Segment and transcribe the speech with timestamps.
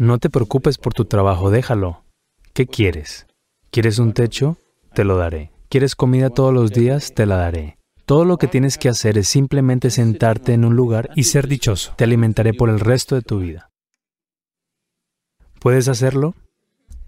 [0.00, 2.04] No te preocupes por tu trabajo, déjalo.
[2.54, 3.26] ¿Qué quieres?
[3.70, 4.56] ¿Quieres un techo?
[4.94, 5.52] Te lo daré.
[5.68, 7.12] ¿Quieres comida todos los días?
[7.12, 7.76] Te la daré.
[8.06, 11.92] Todo lo que tienes que hacer es simplemente sentarte en un lugar y ser dichoso.
[11.98, 13.68] Te alimentaré por el resto de tu vida.
[15.60, 16.34] ¿Puedes hacerlo?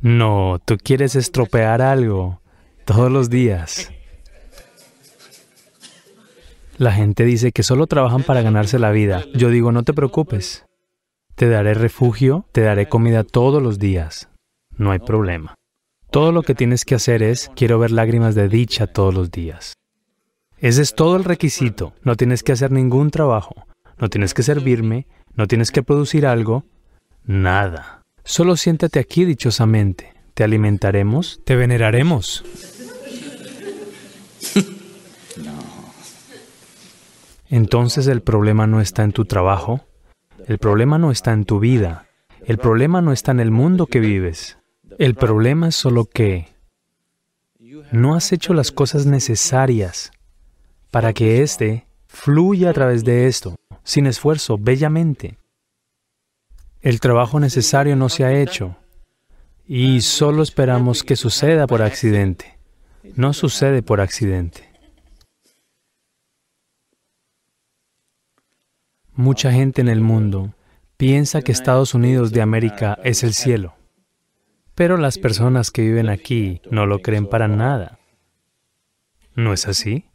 [0.02, 2.42] No, tú quieres estropear algo
[2.84, 3.90] todos los días.
[6.76, 9.24] La gente dice que solo trabajan para ganarse la vida.
[9.32, 10.66] Yo digo, no te preocupes.
[11.42, 14.28] Te daré refugio, te daré comida todos los días.
[14.76, 15.56] No hay problema.
[16.08, 19.74] Todo lo que tienes que hacer es, quiero ver lágrimas de dicha todos los días.
[20.58, 21.94] Ese es todo el requisito.
[22.04, 23.66] No tienes que hacer ningún trabajo.
[23.98, 25.08] No tienes que servirme.
[25.34, 26.62] No tienes que producir algo.
[27.24, 28.02] Nada.
[28.22, 30.14] Solo siéntate aquí dichosamente.
[30.34, 32.44] Te alimentaremos, te veneraremos.
[37.50, 39.84] Entonces el problema no está en tu trabajo.
[40.46, 42.06] El problema no está en tu vida.
[42.44, 44.58] El problema no está en el mundo que vives.
[44.98, 46.48] El problema es solo que
[47.92, 50.10] no has hecho las cosas necesarias
[50.90, 55.38] para que éste fluya a través de esto, sin esfuerzo, bellamente.
[56.80, 58.76] El trabajo necesario no se ha hecho
[59.66, 62.58] y solo esperamos que suceda por accidente.
[63.14, 64.71] No sucede por accidente.
[69.14, 70.54] Mucha gente en el mundo
[70.96, 73.74] piensa que Estados Unidos de América es el cielo,
[74.74, 77.98] pero las personas que viven aquí no lo creen para nada.
[79.34, 80.06] ¿No es así?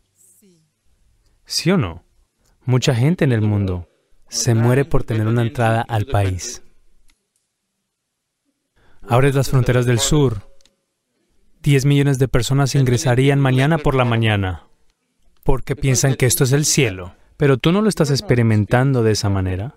[1.45, 2.03] ¿Sí o no?
[2.66, 3.88] Mucha gente en el mundo
[4.28, 6.64] se muere por tener una entrada al país.
[9.08, 10.42] Abres las fronteras del sur.
[11.62, 14.68] 10 millones de personas ingresarían mañana por la mañana
[15.48, 17.16] porque piensan que esto es el cielo.
[17.38, 19.75] Pero tú no lo estás experimentando de esa manera.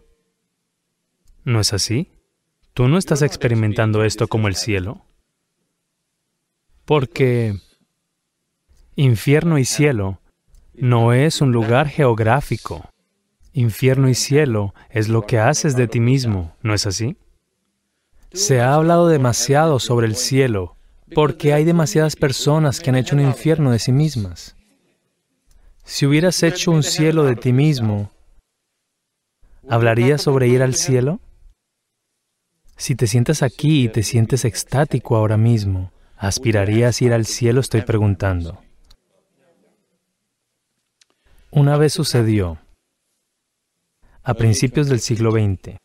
[1.44, 2.11] ¿No es así?
[2.72, 5.05] Tú no estás experimentando esto como el cielo.
[6.86, 7.55] Porque
[8.97, 10.20] infierno y cielo
[10.74, 12.89] no es un lugar geográfico.
[13.52, 17.17] Infierno y cielo es lo que haces de ti mismo, ¿no es así?
[18.33, 20.77] Se ha hablado demasiado sobre el cielo
[21.14, 24.56] porque hay demasiadas personas que han hecho un infierno de sí mismas.
[25.90, 28.12] Si hubieras hecho un cielo de ti mismo,
[29.68, 31.18] ¿hablarías sobre ir al cielo?
[32.77, 37.61] Si te sientas aquí y te sientes extático ahora mismo, ¿aspirarías a ir al cielo?
[37.61, 38.62] Estoy preguntando.
[41.50, 42.61] Una vez sucedió,
[44.23, 45.77] a principios del siglo XX,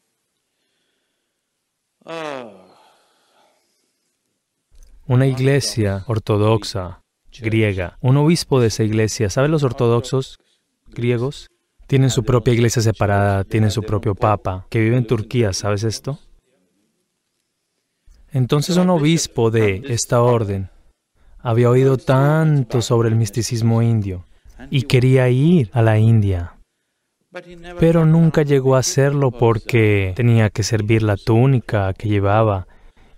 [5.07, 7.01] una iglesia ortodoxa
[7.41, 10.39] griega, un obispo de esa iglesia, ¿saben los ortodoxos
[10.87, 11.47] griegos?
[11.87, 16.19] Tienen su propia iglesia separada, tienen su propio papa, que vive en Turquía, ¿sabes esto?
[18.31, 20.69] Entonces un obispo de esta orden
[21.39, 24.25] había oído tanto sobre el misticismo indio
[24.69, 26.55] y quería ir a la India.
[27.79, 32.67] Pero nunca llegó a hacerlo porque tenía que servir la túnica que llevaba.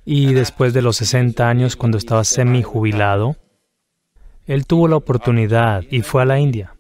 [0.06, 3.36] Y después de los 60 años, cuando estaba semi jubilado,
[4.48, 6.76] él tuvo la oportunidad y fue a la India.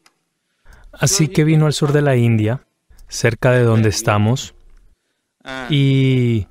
[0.91, 2.65] Así que vino al sur de la India,
[3.07, 4.55] cerca de donde estamos,
[5.69, 6.47] y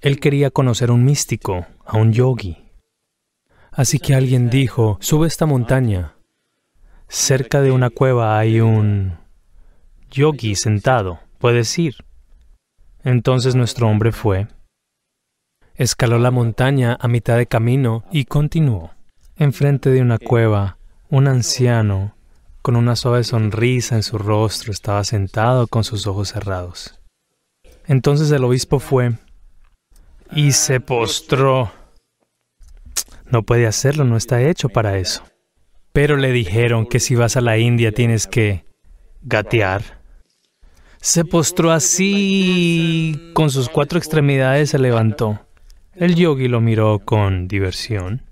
[0.00, 2.56] él quería conocer a un místico, a un yogi.
[3.70, 6.14] Así que alguien dijo, sube esta montaña,
[7.08, 9.18] Cerca de una cueva hay un
[10.10, 11.20] yogi sentado.
[11.38, 11.94] Puedes ir.
[13.04, 14.48] Entonces nuestro hombre fue,
[15.74, 18.93] escaló la montaña a mitad de camino y continuó.
[19.36, 20.78] Enfrente de una cueva,
[21.10, 22.14] un anciano,
[22.62, 27.00] con una suave sonrisa en su rostro, estaba sentado con sus ojos cerrados.
[27.86, 29.14] Entonces el obispo fue
[30.30, 31.72] y se postró.
[33.26, 35.24] No puede hacerlo, no está hecho para eso.
[35.92, 38.64] Pero le dijeron que si vas a la India tienes que
[39.22, 39.82] gatear.
[41.00, 45.40] Se postró así, con sus cuatro extremidades se levantó.
[45.96, 48.22] El yogi lo miró con diversión.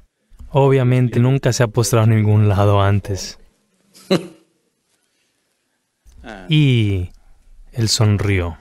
[0.52, 3.38] Obviamente nunca se ha postrado en ningún lado antes.
[6.48, 7.10] Y
[7.72, 8.56] él sonrió.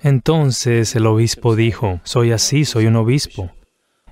[0.00, 3.50] Entonces el obispo dijo, soy así, soy un obispo.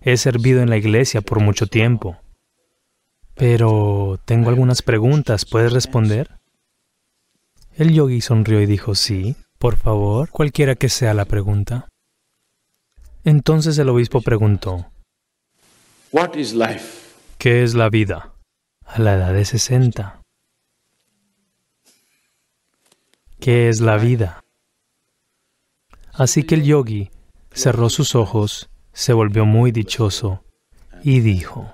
[0.03, 2.19] He servido en la iglesia por mucho tiempo.
[3.35, 5.47] Pero tengo algunas preguntas.
[5.47, 6.39] ¿Puedes responder?
[7.77, 11.89] El yogi sonrió y dijo, sí, por favor, cualquiera que sea la pregunta.
[13.25, 14.91] Entonces el obispo preguntó,
[17.39, 18.35] ¿qué es la vida?
[18.87, 20.21] A la edad de 60.
[23.41, 24.45] ¿Qué es la vida?
[26.13, 27.11] Así que el yogi
[27.51, 30.45] cerró sus ojos, se volvió muy dichoso
[31.03, 31.73] y dijo,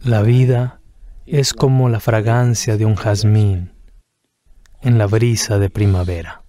[0.00, 0.80] la vida
[1.24, 3.70] es como la fragancia de un jazmín
[4.80, 6.42] en la brisa de primavera.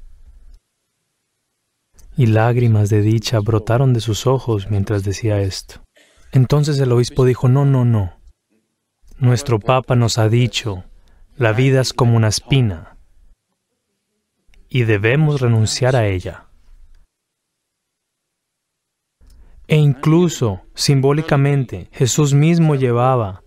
[2.17, 5.83] Y lágrimas de dicha brotaron de sus ojos mientras decía esto.
[6.33, 8.19] Entonces el obispo dijo, no, no, no.
[9.19, 10.83] Nuestro Papa nos ha dicho,
[11.37, 12.97] la vida es como una espina
[14.67, 16.47] y debemos renunciar a ella.
[19.67, 23.43] E incluso, simbólicamente, Jesús mismo llevaba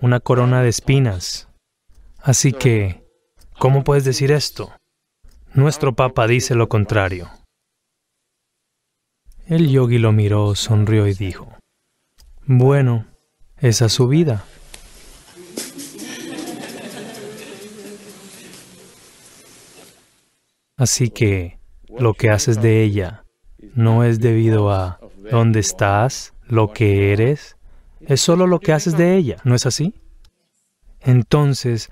[0.00, 1.50] una corona de espinas.
[2.22, 3.04] Así que,
[3.58, 4.72] ¿cómo puedes decir esto?
[5.52, 7.28] Nuestro Papa dice lo contrario.
[9.46, 11.55] El yogi lo miró, sonrió y dijo,
[12.46, 13.06] bueno,
[13.58, 14.44] esa es su vida.
[20.76, 21.58] Así que
[21.88, 23.24] lo que haces de ella
[23.74, 25.00] no es debido a
[25.30, 27.56] dónde estás, lo que eres,
[28.00, 29.94] es solo lo que haces de ella, ¿no es así?
[31.00, 31.88] Entonces,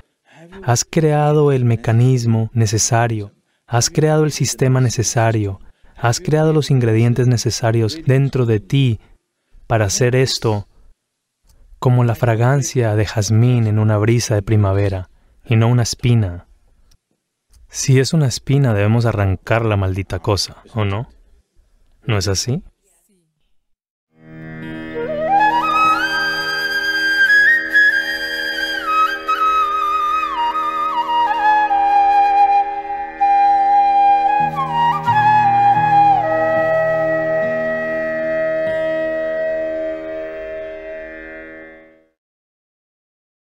[0.63, 3.33] has creado el mecanismo necesario,
[3.67, 5.61] has creado el sistema necesario,
[5.97, 9.01] has creado los ingredientes necesarios dentro de ti
[9.75, 10.69] para hacer esto
[11.81, 15.11] como la fragancia de jazmín en una brisa de primavera
[15.45, 16.47] y no una espina.
[17.67, 21.09] Si es una espina debemos arrancar la maldita cosa, ¿o no?
[22.05, 22.63] ¿No es así?